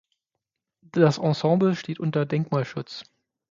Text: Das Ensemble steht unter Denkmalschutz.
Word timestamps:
Das 0.93 1.19
Ensemble 1.19 1.75
steht 1.75 1.99
unter 1.99 2.25
Denkmalschutz. 2.25 3.03